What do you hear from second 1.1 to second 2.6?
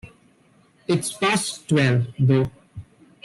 past twelve, though.